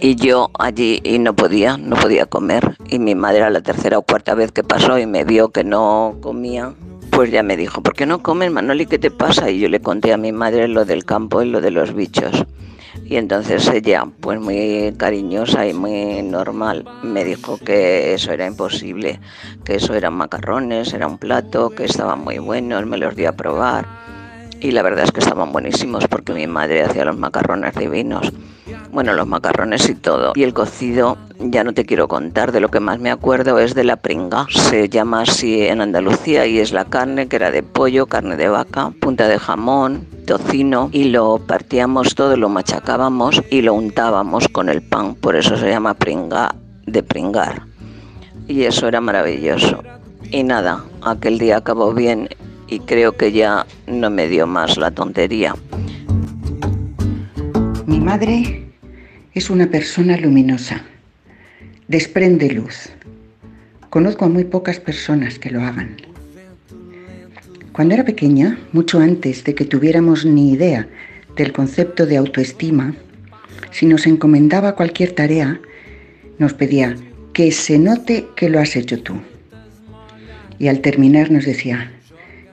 y 0.00 0.16
yo 0.16 0.50
allí 0.58 1.00
y 1.04 1.18
no 1.18 1.34
podía, 1.34 1.76
no 1.76 1.96
podía 1.96 2.26
comer. 2.26 2.76
Y 2.88 2.98
mi 2.98 3.14
madre 3.14 3.42
a 3.42 3.50
la 3.50 3.62
tercera 3.62 3.98
o 3.98 4.02
cuarta 4.02 4.34
vez 4.34 4.52
que 4.52 4.62
pasó 4.62 4.98
y 4.98 5.06
me 5.06 5.24
vio 5.24 5.50
que 5.50 5.64
no 5.64 6.16
comía, 6.20 6.74
pues 7.10 7.30
ya 7.30 7.42
me 7.42 7.56
dijo, 7.56 7.82
¿por 7.82 7.94
qué 7.94 8.06
no 8.06 8.22
comes, 8.22 8.50
Manoli? 8.50 8.86
¿Qué 8.86 8.98
te 8.98 9.10
pasa? 9.10 9.50
Y 9.50 9.58
yo 9.58 9.68
le 9.68 9.80
conté 9.80 10.12
a 10.12 10.16
mi 10.16 10.32
madre 10.32 10.68
lo 10.68 10.84
del 10.84 11.04
campo 11.04 11.42
y 11.42 11.50
lo 11.50 11.60
de 11.60 11.70
los 11.70 11.94
bichos. 11.94 12.44
Y 13.04 13.16
entonces 13.16 13.68
ella, 13.68 14.04
pues 14.20 14.40
muy 14.40 14.94
cariñosa 14.96 15.66
y 15.66 15.72
muy 15.72 16.22
normal, 16.22 16.84
me 17.02 17.24
dijo 17.24 17.58
que 17.58 18.14
eso 18.14 18.32
era 18.32 18.46
imposible, 18.46 19.20
que 19.64 19.76
eso 19.76 19.94
eran 19.94 20.14
macarrones, 20.14 20.92
era 20.92 21.06
un 21.06 21.18
plato, 21.18 21.70
que 21.70 21.84
estaban 21.84 22.24
muy 22.24 22.38
buenos, 22.38 22.84
me 22.86 22.98
los 22.98 23.14
dio 23.14 23.28
a 23.28 23.32
probar. 23.32 23.86
Y 24.66 24.72
la 24.72 24.82
verdad 24.82 25.04
es 25.04 25.12
que 25.12 25.20
estaban 25.20 25.52
buenísimos 25.52 26.08
porque 26.08 26.32
mi 26.32 26.48
madre 26.48 26.82
hacía 26.82 27.04
los 27.04 27.16
macarrones 27.16 27.72
divinos. 27.76 28.32
Bueno, 28.90 29.12
los 29.12 29.24
macarrones 29.24 29.88
y 29.88 29.94
todo. 29.94 30.32
Y 30.34 30.42
el 30.42 30.54
cocido, 30.54 31.18
ya 31.38 31.62
no 31.62 31.72
te 31.72 31.86
quiero 31.86 32.08
contar, 32.08 32.50
de 32.50 32.58
lo 32.58 32.68
que 32.68 32.80
más 32.80 32.98
me 32.98 33.12
acuerdo 33.12 33.60
es 33.60 33.76
de 33.76 33.84
la 33.84 33.94
pringa. 33.94 34.48
Se 34.50 34.88
llama 34.88 35.20
así 35.20 35.68
en 35.68 35.80
Andalucía 35.80 36.46
y 36.46 36.58
es 36.58 36.72
la 36.72 36.84
carne 36.84 37.28
que 37.28 37.36
era 37.36 37.52
de 37.52 37.62
pollo, 37.62 38.06
carne 38.06 38.34
de 38.34 38.48
vaca, 38.48 38.90
punta 39.00 39.28
de 39.28 39.38
jamón, 39.38 40.04
tocino 40.26 40.90
y 40.90 41.10
lo 41.10 41.38
partíamos 41.38 42.16
todo, 42.16 42.36
lo 42.36 42.48
machacábamos 42.48 43.44
y 43.52 43.62
lo 43.62 43.72
untábamos 43.72 44.48
con 44.48 44.68
el 44.68 44.82
pan. 44.82 45.14
Por 45.14 45.36
eso 45.36 45.56
se 45.56 45.68
llama 45.68 45.94
pringa 45.94 46.56
de 46.86 47.04
pringar. 47.04 47.62
Y 48.48 48.64
eso 48.64 48.88
era 48.88 49.00
maravilloso. 49.00 49.84
Y 50.32 50.42
nada, 50.42 50.82
aquel 51.02 51.38
día 51.38 51.58
acabó 51.58 51.92
bien 51.92 52.28
y 52.68 52.80
creo 52.80 53.16
que 53.16 53.32
ya 53.32 53.66
no 53.86 54.10
me 54.10 54.28
dio 54.28 54.46
más 54.46 54.76
la 54.76 54.90
tontería. 54.90 55.54
Mi 57.86 58.00
madre 58.00 58.66
es 59.34 59.50
una 59.50 59.70
persona 59.70 60.16
luminosa, 60.16 60.82
desprende 61.88 62.50
luz. 62.50 62.90
Conozco 63.90 64.24
a 64.24 64.28
muy 64.28 64.44
pocas 64.44 64.80
personas 64.80 65.38
que 65.38 65.50
lo 65.50 65.62
hagan. 65.62 65.96
Cuando 67.72 67.94
era 67.94 68.04
pequeña, 68.04 68.58
mucho 68.72 68.98
antes 68.98 69.44
de 69.44 69.54
que 69.54 69.64
tuviéramos 69.64 70.24
ni 70.24 70.52
idea 70.52 70.88
del 71.36 71.52
concepto 71.52 72.06
de 72.06 72.16
autoestima, 72.16 72.94
si 73.70 73.84
nos 73.86 74.06
encomendaba 74.06 74.74
cualquier 74.74 75.12
tarea, 75.12 75.60
nos 76.38 76.54
pedía 76.54 76.96
que 77.34 77.52
se 77.52 77.78
note 77.78 78.26
que 78.34 78.48
lo 78.48 78.58
has 78.58 78.76
hecho 78.76 79.02
tú. 79.02 79.20
Y 80.58 80.68
al 80.68 80.80
terminar 80.80 81.30
nos 81.30 81.44
decía, 81.44 81.92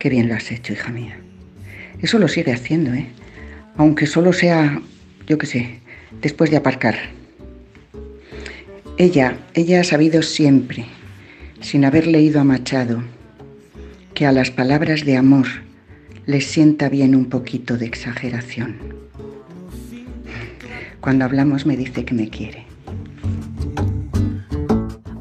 qué 0.04 0.10
bien 0.10 0.28
lo 0.28 0.36
has 0.36 0.52
hecho, 0.52 0.74
hija 0.74 0.92
mía. 0.92 1.18
Eso 2.02 2.20
lo 2.20 2.28
sigue 2.28 2.52
haciendo, 2.52 2.94
¿eh? 2.94 3.08
Aunque 3.78 4.06
solo 4.06 4.34
sea 4.34 4.82
yo 5.28 5.38
qué 5.38 5.46
sé, 5.46 5.80
después 6.22 6.52
de 6.52 6.58
aparcar. 6.58 6.96
Ella, 8.98 9.38
ella 9.54 9.80
ha 9.80 9.84
sabido 9.86 10.22
siempre, 10.22 10.88
sin 11.62 11.86
haber 11.86 12.06
leído 12.06 12.42
a 12.42 12.44
Machado, 12.44 13.02
que 14.14 14.26
a 14.26 14.34
las 14.34 14.52
palabras 14.52 15.06
de 15.06 15.16
amor 15.16 15.48
les 16.26 16.48
sienta 16.48 16.90
bien 16.90 17.16
un 17.16 17.30
poquito 17.30 17.78
de 17.78 17.86
exageración. 17.86 18.76
Cuando 21.00 21.24
hablamos 21.24 21.66
me 21.66 21.78
dice 21.78 22.04
que 22.04 22.14
me 22.14 22.28
quiere. 22.28 22.66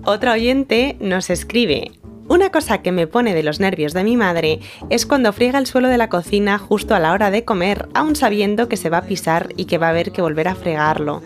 Otra 0.02 0.32
oyente 0.32 0.96
nos 1.00 1.30
escribe, 1.30 1.92
una 2.32 2.48
cosa 2.48 2.78
que 2.78 2.92
me 2.92 3.06
pone 3.06 3.34
de 3.34 3.42
los 3.42 3.60
nervios 3.60 3.92
de 3.92 4.04
mi 4.04 4.16
madre 4.16 4.60
es 4.88 5.04
cuando 5.04 5.34
friega 5.34 5.58
el 5.58 5.66
suelo 5.66 5.88
de 5.88 5.98
la 5.98 6.08
cocina 6.08 6.56
justo 6.56 6.94
a 6.94 6.98
la 6.98 7.12
hora 7.12 7.30
de 7.30 7.44
comer, 7.44 7.90
aun 7.92 8.16
sabiendo 8.16 8.70
que 8.70 8.78
se 8.78 8.88
va 8.88 8.98
a 8.98 9.02
pisar 9.02 9.50
y 9.58 9.66
que 9.66 9.76
va 9.76 9.88
a 9.88 9.90
haber 9.90 10.12
que 10.12 10.22
volver 10.22 10.48
a 10.48 10.54
fregarlo. 10.54 11.22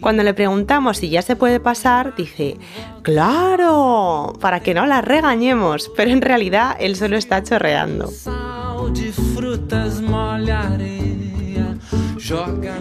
Cuando 0.00 0.24
le 0.24 0.34
preguntamos 0.34 0.96
si 0.96 1.10
ya 1.10 1.22
se 1.22 1.36
puede 1.36 1.60
pasar, 1.60 2.16
dice, 2.16 2.56
claro, 3.02 4.32
para 4.40 4.58
que 4.58 4.74
no 4.74 4.84
la 4.84 5.00
regañemos, 5.00 5.92
pero 5.96 6.10
en 6.10 6.22
realidad 6.22 6.76
el 6.80 6.96
suelo 6.96 7.16
está 7.16 7.40
chorreando. 7.44 8.10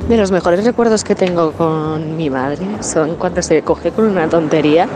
De 0.09 0.17
los 0.17 0.31
mejores 0.31 0.65
recuerdos 0.65 1.03
que 1.03 1.13
tengo 1.13 1.51
con 1.51 2.17
mi 2.17 2.31
madre 2.31 2.65
son 2.81 3.17
cuando 3.17 3.43
se 3.43 3.61
coge 3.61 3.91
con 3.91 4.05
una 4.05 4.27
tontería 4.27 4.87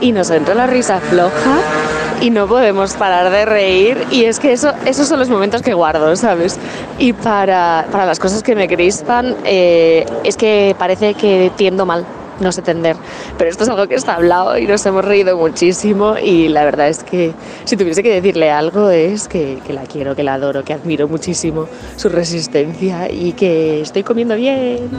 y 0.00 0.12
nos 0.12 0.30
entra 0.30 0.54
la 0.54 0.66
risa 0.66 0.98
floja 0.98 1.91
y 2.20 2.30
no 2.30 2.46
podemos 2.46 2.94
parar 2.94 3.30
de 3.30 3.44
reír 3.44 4.06
y 4.10 4.24
es 4.24 4.38
que 4.38 4.52
eso, 4.52 4.72
esos 4.86 5.08
son 5.08 5.18
los 5.18 5.28
momentos 5.28 5.62
que 5.62 5.74
guardo, 5.74 6.14
¿sabes? 6.16 6.58
Y 6.98 7.12
para, 7.12 7.86
las 7.92 8.18
cosas 8.18 8.42
que 8.42 8.54
me 8.54 8.68
crispan 8.68 9.36
eh, 9.44 10.06
es 10.24 10.36
que 10.36 10.74
parece 10.78 11.14
que 11.14 11.50
tiendo 11.56 11.86
mal, 11.86 12.04
no 12.40 12.52
sé 12.52 12.62
tender, 12.62 12.96
pero 13.38 13.50
esto 13.50 13.64
es 13.64 13.70
algo 13.70 13.86
que 13.86 13.94
está 13.94 14.14
hablado 14.14 14.58
y 14.58 14.66
nos 14.66 14.84
hemos 14.86 15.04
reído 15.04 15.36
muchísimo 15.36 16.16
y 16.18 16.48
la 16.48 16.64
verdad 16.64 16.88
es 16.88 17.04
que 17.04 17.32
si 17.64 17.76
tuviese 17.76 18.02
que 18.02 18.12
decirle 18.12 18.50
algo 18.50 18.90
es 18.90 19.28
que, 19.28 19.58
que 19.66 19.72
la 19.72 19.82
quiero, 19.82 20.14
que 20.16 20.22
la 20.22 20.34
adoro, 20.34 20.64
que 20.64 20.72
admiro 20.72 21.08
muchísimo 21.08 21.68
su 21.96 22.08
resistencia 22.08 23.10
y 23.10 23.32
que 23.32 23.80
estoy 23.80 24.02
comiendo 24.02 24.34
bien. 24.34 24.90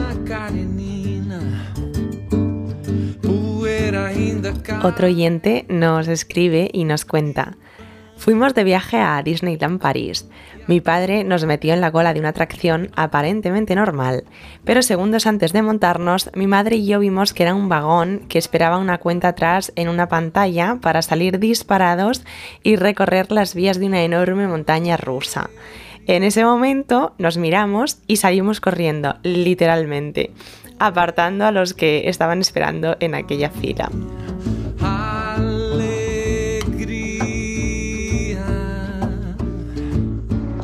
Otro 4.82 5.06
oyente 5.06 5.66
nos 5.68 6.08
escribe 6.08 6.70
y 6.72 6.84
nos 6.84 7.04
cuenta. 7.04 7.56
Fuimos 8.16 8.54
de 8.54 8.64
viaje 8.64 8.98
a 8.98 9.22
Disneyland 9.22 9.80
París. 9.80 10.28
Mi 10.66 10.80
padre 10.80 11.24
nos 11.24 11.44
metió 11.44 11.74
en 11.74 11.80
la 11.80 11.90
cola 11.90 12.14
de 12.14 12.20
una 12.20 12.30
atracción 12.30 12.90
aparentemente 12.96 13.74
normal, 13.74 14.24
pero 14.64 14.82
segundos 14.82 15.26
antes 15.26 15.52
de 15.52 15.62
montarnos, 15.62 16.30
mi 16.34 16.46
madre 16.46 16.76
y 16.76 16.86
yo 16.86 17.00
vimos 17.00 17.34
que 17.34 17.42
era 17.42 17.54
un 17.54 17.68
vagón 17.68 18.22
que 18.28 18.38
esperaba 18.38 18.78
una 18.78 18.98
cuenta 18.98 19.28
atrás 19.28 19.72
en 19.76 19.88
una 19.88 20.08
pantalla 20.08 20.78
para 20.80 21.02
salir 21.02 21.38
disparados 21.38 22.24
y 22.62 22.76
recorrer 22.76 23.30
las 23.30 23.54
vías 23.54 23.78
de 23.78 23.86
una 23.86 24.04
enorme 24.04 24.46
montaña 24.46 24.96
rusa. 24.96 25.50
En 26.06 26.22
ese 26.22 26.44
momento 26.44 27.14
nos 27.18 27.36
miramos 27.36 27.98
y 28.06 28.16
salimos 28.16 28.60
corriendo, 28.60 29.16
literalmente 29.22 30.30
apartando 30.78 31.46
a 31.46 31.50
los 31.50 31.74
que 31.74 32.08
estaban 32.08 32.40
esperando 32.40 32.96
en 33.00 33.14
aquella 33.14 33.50
fila. 33.50 33.90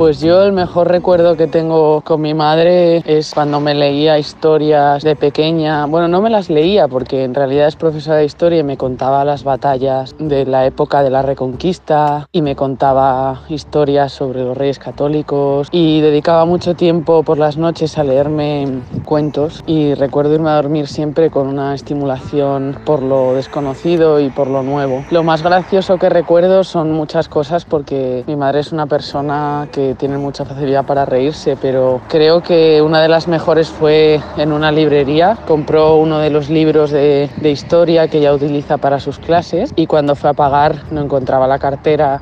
Pues 0.00 0.18
yo 0.22 0.42
el 0.42 0.54
mejor 0.54 0.88
recuerdo 0.88 1.36
que 1.36 1.46
tengo 1.46 2.00
con 2.00 2.22
mi 2.22 2.32
madre 2.32 3.02
es 3.04 3.34
cuando 3.34 3.60
me 3.60 3.74
leía 3.74 4.18
historias 4.18 5.02
de 5.02 5.14
pequeña. 5.14 5.84
Bueno, 5.84 6.08
no 6.08 6.22
me 6.22 6.30
las 6.30 6.48
leía 6.48 6.88
porque 6.88 7.22
en 7.22 7.34
realidad 7.34 7.68
es 7.68 7.76
profesora 7.76 8.16
de 8.16 8.24
historia 8.24 8.60
y 8.60 8.62
me 8.62 8.78
contaba 8.78 9.26
las 9.26 9.44
batallas 9.44 10.14
de 10.18 10.46
la 10.46 10.64
época 10.64 11.02
de 11.02 11.10
la 11.10 11.20
Reconquista 11.20 12.26
y 12.32 12.40
me 12.40 12.56
contaba 12.56 13.42
historias 13.50 14.12
sobre 14.12 14.42
los 14.42 14.56
reyes 14.56 14.78
católicos 14.78 15.68
y 15.70 16.00
dedicaba 16.00 16.46
mucho 16.46 16.74
tiempo 16.74 17.22
por 17.22 17.36
las 17.36 17.58
noches 17.58 17.98
a 17.98 18.02
leerme 18.02 18.80
cuentos 19.04 19.62
y 19.66 19.92
recuerdo 19.92 20.34
irme 20.34 20.48
a 20.48 20.54
dormir 20.54 20.88
siempre 20.88 21.28
con 21.28 21.46
una 21.46 21.74
estimulación 21.74 22.74
por 22.86 23.02
lo 23.02 23.34
desconocido 23.34 24.18
y 24.18 24.30
por 24.30 24.46
lo 24.46 24.62
nuevo. 24.62 25.04
Lo 25.10 25.24
más 25.24 25.42
gracioso 25.42 25.98
que 25.98 26.08
recuerdo 26.08 26.64
son 26.64 26.90
muchas 26.90 27.28
cosas 27.28 27.66
porque 27.66 28.24
mi 28.26 28.36
madre 28.36 28.60
es 28.60 28.72
una 28.72 28.86
persona 28.86 29.68
tienen 29.94 30.20
mucha 30.20 30.44
facilidad 30.44 30.84
para 30.84 31.04
reírse, 31.04 31.56
pero 31.60 32.00
creo 32.08 32.42
que 32.42 32.82
una 32.82 33.00
de 33.02 33.08
las 33.08 33.28
mejores 33.28 33.68
fue 33.68 34.20
en 34.36 34.52
una 34.52 34.72
librería. 34.72 35.38
Compró 35.46 35.96
uno 35.96 36.18
de 36.18 36.30
los 36.30 36.50
libros 36.50 36.90
de, 36.90 37.30
de 37.36 37.50
historia 37.50 38.08
que 38.08 38.18
ella 38.18 38.34
utiliza 38.34 38.78
para 38.78 39.00
sus 39.00 39.18
clases 39.18 39.72
y 39.76 39.86
cuando 39.86 40.14
fue 40.14 40.30
a 40.30 40.34
pagar 40.34 40.82
no 40.90 41.00
encontraba 41.00 41.46
la 41.46 41.58
cartera 41.58 42.20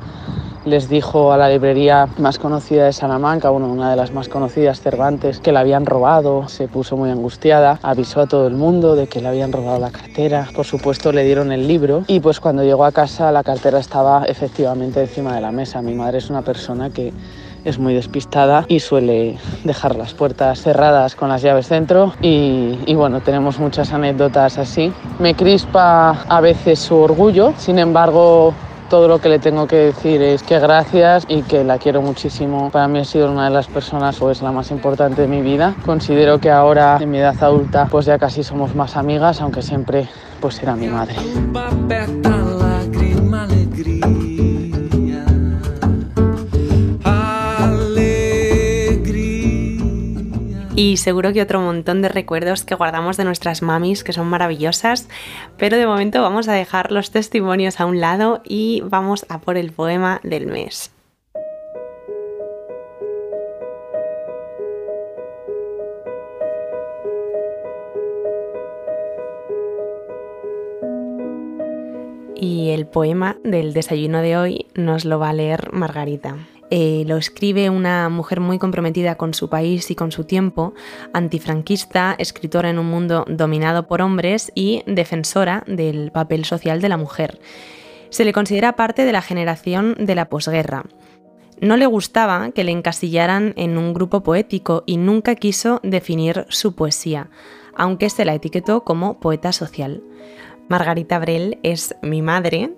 les 0.65 0.89
dijo 0.89 1.31
a 1.31 1.37
la 1.37 1.49
librería 1.49 2.07
más 2.17 2.37
conocida 2.37 2.85
de 2.85 2.93
Salamanca, 2.93 3.49
bueno, 3.49 3.67
una 3.71 3.89
de 3.89 3.95
las 3.95 4.11
más 4.11 4.29
conocidas, 4.29 4.81
Cervantes, 4.81 5.39
que 5.39 5.51
la 5.51 5.61
habían 5.61 5.85
robado. 5.85 6.47
Se 6.47 6.67
puso 6.67 6.97
muy 6.97 7.09
angustiada, 7.09 7.79
avisó 7.81 8.21
a 8.21 8.27
todo 8.27 8.47
el 8.47 8.55
mundo 8.55 8.95
de 8.95 9.07
que 9.07 9.21
le 9.21 9.29
habían 9.29 9.51
robado 9.51 9.79
la 9.79 9.91
cartera. 9.91 10.47
Por 10.55 10.65
supuesto, 10.65 11.11
le 11.11 11.23
dieron 11.23 11.51
el 11.51 11.67
libro 11.67 12.03
y 12.07 12.19
pues 12.19 12.39
cuando 12.39 12.63
llegó 12.63 12.85
a 12.85 12.91
casa 12.91 13.31
la 13.31 13.43
cartera 13.43 13.79
estaba 13.79 14.25
efectivamente 14.25 15.01
encima 15.01 15.33
de 15.35 15.41
la 15.41 15.51
mesa. 15.51 15.81
Mi 15.81 15.93
madre 15.93 16.17
es 16.17 16.29
una 16.29 16.41
persona 16.41 16.89
que 16.89 17.13
es 17.65 17.79
muy 17.79 17.93
despistada 17.93 18.65
y 18.67 18.79
suele 18.79 19.37
dejar 19.63 19.95
las 19.95 20.13
puertas 20.13 20.61
cerradas 20.61 21.15
con 21.15 21.29
las 21.29 21.41
llaves 21.41 21.69
dentro 21.69 22.13
y, 22.21 22.77
y, 22.85 22.95
bueno, 22.95 23.21
tenemos 23.21 23.59
muchas 23.59 23.91
anécdotas 23.93 24.57
así. 24.57 24.91
Me 25.19 25.35
crispa 25.35 26.25
a 26.27 26.41
veces 26.41 26.79
su 26.79 26.95
orgullo, 26.95 27.53
sin 27.57 27.79
embargo 27.79 28.53
todo 28.89 29.07
lo 29.07 29.19
que 29.19 29.29
le 29.29 29.39
tengo 29.39 29.67
que 29.67 29.75
decir 29.75 30.21
es 30.21 30.41
que 30.43 30.59
gracias 30.59 31.25
y 31.29 31.43
que 31.43 31.63
la 31.63 31.77
quiero 31.77 32.01
muchísimo. 32.01 32.71
Para 32.71 32.87
mí 32.87 32.99
ha 32.99 33.05
sido 33.05 33.31
una 33.31 33.45
de 33.45 33.51
las 33.51 33.67
personas 33.67 34.19
o 34.21 34.31
es 34.31 34.41
la 34.41 34.51
más 34.51 34.71
importante 34.71 35.21
de 35.21 35.27
mi 35.27 35.41
vida. 35.41 35.75
Considero 35.85 36.39
que 36.39 36.49
ahora 36.49 36.97
en 36.99 37.11
mi 37.11 37.19
edad 37.19 37.35
adulta 37.41 37.87
pues 37.89 38.07
ya 38.07 38.17
casi 38.17 38.43
somos 38.43 38.75
más 38.75 38.97
amigas, 38.97 39.41
aunque 39.41 39.61
siempre 39.61 40.09
pues 40.41 40.61
era 40.61 40.75
mi 40.75 40.87
madre. 40.87 41.15
Y 50.79 50.95
seguro 50.95 51.33
que 51.33 51.41
otro 51.41 51.59
montón 51.59 52.01
de 52.01 52.07
recuerdos 52.07 52.63
que 52.63 52.73
guardamos 52.73 53.17
de 53.17 53.25
nuestras 53.25 53.61
mamis 53.61 54.05
que 54.05 54.13
son 54.13 54.27
maravillosas, 54.27 55.09
pero 55.57 55.75
de 55.75 55.85
momento 55.85 56.21
vamos 56.21 56.47
a 56.47 56.53
dejar 56.53 56.93
los 56.93 57.11
testimonios 57.11 57.81
a 57.81 57.85
un 57.85 57.99
lado 57.99 58.41
y 58.45 58.81
vamos 58.85 59.25
a 59.27 59.41
por 59.41 59.57
el 59.57 59.73
poema 59.73 60.21
del 60.23 60.47
mes. 60.47 60.93
Y 72.37 72.69
el 72.69 72.87
poema 72.87 73.35
del 73.43 73.73
desayuno 73.73 74.21
de 74.21 74.37
hoy 74.37 74.67
nos 74.75 75.03
lo 75.03 75.19
va 75.19 75.31
a 75.31 75.33
leer 75.33 75.73
Margarita. 75.73 76.37
Eh, 76.71 77.03
lo 77.07 77.17
escribe 77.17 77.69
una 77.69 78.09
mujer 78.09 78.39
muy 78.39 78.59
comprometida 78.59 79.15
con 79.15 79.33
su 79.33 79.49
país 79.49 79.89
y 79.89 79.95
con 79.95 80.11
su 80.11 80.25
tiempo, 80.25 80.73
antifranquista, 81.13 82.15
escritora 82.19 82.69
en 82.69 82.77
un 82.77 82.85
mundo 82.85 83.25
dominado 83.27 83.87
por 83.87 84.01
hombres 84.01 84.51
y 84.53 84.83
defensora 84.85 85.63
del 85.65 86.11
papel 86.11 86.45
social 86.45 86.79
de 86.79 86.89
la 86.89 86.97
mujer. 86.97 87.39
Se 88.09 88.23
le 88.23 88.33
considera 88.33 88.75
parte 88.75 89.05
de 89.05 89.11
la 89.11 89.21
generación 89.21 89.95
de 89.99 90.15
la 90.15 90.29
posguerra. 90.29 90.85
No 91.61 91.75
le 91.75 91.87
gustaba 91.87 92.51
que 92.51 92.63
le 92.63 92.71
encasillaran 92.71 93.53
en 93.57 93.77
un 93.77 93.93
grupo 93.93 94.21
poético 94.23 94.83
y 94.85 94.97
nunca 94.97 95.35
quiso 95.35 95.79
definir 95.83 96.45
su 96.49 96.73
poesía, 96.75 97.29
aunque 97.75 98.09
se 98.09 98.25
la 98.25 98.33
etiquetó 98.33 98.83
como 98.83 99.19
poeta 99.19 99.51
social. 99.51 100.03
Margarita 100.69 101.17
Brel 101.19 101.57
es 101.63 101.95
mi 102.01 102.21
madre 102.21 102.71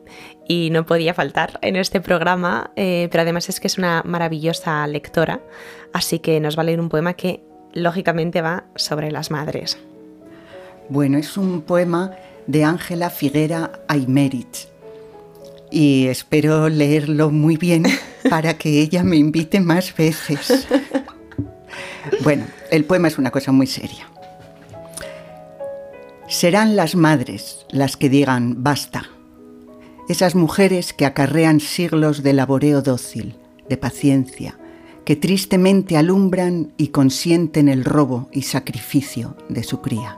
y 0.47 0.69
no 0.71 0.85
podía 0.85 1.13
faltar 1.13 1.59
en 1.61 1.75
este 1.75 2.01
programa, 2.01 2.71
eh, 2.75 3.09
pero 3.11 3.21
además 3.21 3.49
es 3.49 3.59
que 3.59 3.67
es 3.67 3.77
una 3.77 4.01
maravillosa 4.05 4.87
lectora, 4.87 5.41
así 5.93 6.19
que 6.19 6.39
nos 6.39 6.57
va 6.57 6.61
a 6.61 6.65
leer 6.65 6.79
un 6.79 6.89
poema 6.89 7.13
que 7.13 7.43
lógicamente 7.73 8.41
va 8.41 8.63
sobre 8.75 9.11
las 9.11 9.29
madres. 9.29 9.77
Bueno, 10.89 11.17
es 11.17 11.37
un 11.37 11.61
poema 11.61 12.11
de 12.47 12.63
Ángela 12.63 13.09
Figuera 13.09 13.71
Aymerich 13.87 14.67
y 15.69 16.07
espero 16.07 16.69
leerlo 16.69 17.29
muy 17.29 17.57
bien 17.57 17.85
para 18.29 18.57
que 18.57 18.81
ella 18.81 19.03
me 19.03 19.17
invite 19.17 19.59
más 19.59 19.95
veces. 19.95 20.67
Bueno, 22.23 22.45
el 22.71 22.83
poema 22.83 23.07
es 23.07 23.17
una 23.17 23.31
cosa 23.31 23.51
muy 23.51 23.67
seria. 23.67 24.10
Serán 26.41 26.75
las 26.75 26.95
madres 26.95 27.67
las 27.69 27.97
que 27.97 28.09
digan 28.09 28.63
basta. 28.63 29.03
Esas 30.09 30.33
mujeres 30.33 30.91
que 30.91 31.05
acarrean 31.05 31.59
siglos 31.59 32.23
de 32.23 32.33
laboreo 32.33 32.81
dócil, 32.81 33.35
de 33.69 33.77
paciencia, 33.77 34.57
que 35.05 35.15
tristemente 35.15 35.97
alumbran 35.97 36.73
y 36.77 36.87
consienten 36.87 37.69
el 37.69 37.85
robo 37.85 38.27
y 38.31 38.41
sacrificio 38.41 39.37
de 39.49 39.61
su 39.61 39.81
cría. 39.81 40.17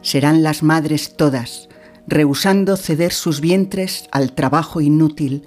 Serán 0.00 0.42
las 0.42 0.62
madres 0.62 1.14
todas, 1.14 1.68
rehusando 2.06 2.78
ceder 2.78 3.12
sus 3.12 3.42
vientres 3.42 4.08
al 4.12 4.32
trabajo 4.32 4.80
inútil 4.80 5.46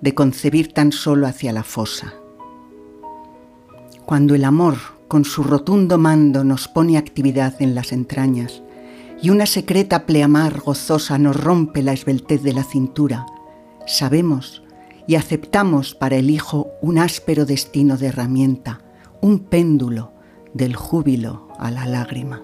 de 0.00 0.14
concebir 0.14 0.72
tan 0.72 0.90
solo 0.90 1.26
hacia 1.26 1.52
la 1.52 1.64
fosa. 1.64 2.14
Cuando 4.06 4.34
el 4.34 4.42
amor 4.42 4.78
con 5.06 5.26
su 5.26 5.42
rotundo 5.42 5.98
mando 5.98 6.44
nos 6.44 6.66
pone 6.66 6.96
actividad 6.96 7.60
en 7.60 7.74
las 7.74 7.92
entrañas, 7.92 8.62
y 9.22 9.30
una 9.30 9.46
secreta 9.46 10.06
pleamar 10.06 10.60
gozosa 10.60 11.18
nos 11.18 11.36
rompe 11.36 11.82
la 11.82 11.92
esbeltez 11.92 12.42
de 12.42 12.52
la 12.52 12.64
cintura, 12.64 13.26
sabemos 13.86 14.62
y 15.06 15.16
aceptamos 15.16 15.94
para 15.94 16.16
el 16.16 16.30
Hijo 16.30 16.70
un 16.80 16.98
áspero 16.98 17.44
destino 17.44 17.96
de 17.96 18.08
herramienta, 18.08 18.80
un 19.20 19.40
péndulo 19.40 20.12
del 20.54 20.74
júbilo 20.74 21.48
a 21.58 21.70
la 21.70 21.86
lágrima. 21.86 22.42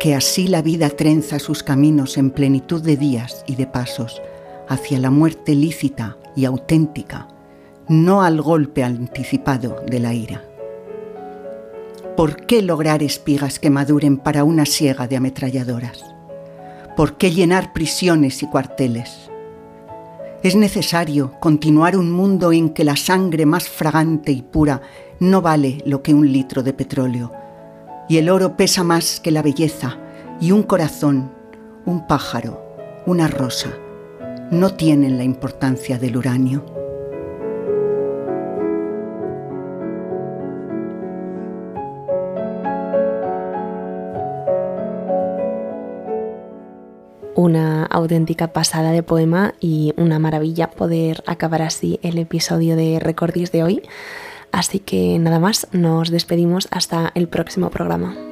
Que 0.00 0.14
así 0.14 0.48
la 0.48 0.62
vida 0.62 0.90
trenza 0.90 1.38
sus 1.38 1.62
caminos 1.62 2.16
en 2.16 2.30
plenitud 2.30 2.82
de 2.82 2.96
días 2.96 3.44
y 3.46 3.56
de 3.56 3.66
pasos 3.66 4.20
hacia 4.68 4.98
la 4.98 5.10
muerte 5.10 5.54
lícita 5.54 6.16
y 6.34 6.46
auténtica, 6.46 7.28
no 7.88 8.22
al 8.22 8.40
golpe 8.40 8.82
anticipado 8.82 9.76
de 9.86 10.00
la 10.00 10.14
ira. 10.14 10.49
¿Por 12.20 12.44
qué 12.44 12.60
lograr 12.60 13.02
espigas 13.02 13.58
que 13.58 13.70
maduren 13.70 14.18
para 14.18 14.44
una 14.44 14.66
siega 14.66 15.08
de 15.08 15.16
ametralladoras? 15.16 16.04
¿Por 16.94 17.16
qué 17.16 17.30
llenar 17.30 17.72
prisiones 17.72 18.42
y 18.42 18.46
cuarteles? 18.46 19.30
Es 20.42 20.54
necesario 20.54 21.32
continuar 21.40 21.96
un 21.96 22.12
mundo 22.12 22.52
en 22.52 22.74
que 22.74 22.84
la 22.84 22.96
sangre 22.96 23.46
más 23.46 23.70
fragante 23.70 24.32
y 24.32 24.42
pura 24.42 24.82
no 25.18 25.40
vale 25.40 25.82
lo 25.86 26.02
que 26.02 26.12
un 26.12 26.30
litro 26.30 26.62
de 26.62 26.74
petróleo, 26.74 27.32
y 28.06 28.18
el 28.18 28.28
oro 28.28 28.54
pesa 28.54 28.84
más 28.84 29.18
que 29.18 29.30
la 29.30 29.40
belleza, 29.40 29.96
y 30.42 30.52
un 30.52 30.62
corazón, 30.62 31.30
un 31.86 32.06
pájaro, 32.06 32.62
una 33.06 33.28
rosa, 33.28 33.70
no 34.50 34.74
tienen 34.74 35.16
la 35.16 35.24
importancia 35.24 35.98
del 35.98 36.18
uranio. 36.18 36.79
Una 47.40 47.86
auténtica 47.86 48.52
pasada 48.52 48.92
de 48.92 49.02
poema 49.02 49.54
y 49.60 49.94
una 49.96 50.18
maravilla 50.18 50.70
poder 50.70 51.22
acabar 51.26 51.62
así 51.62 51.98
el 52.02 52.18
episodio 52.18 52.76
de 52.76 52.98
Recordis 53.00 53.50
de 53.50 53.62
hoy. 53.62 53.82
Así 54.52 54.78
que 54.78 55.18
nada 55.18 55.38
más, 55.38 55.66
nos 55.72 56.10
despedimos 56.10 56.68
hasta 56.70 57.12
el 57.14 57.28
próximo 57.28 57.70
programa. 57.70 58.29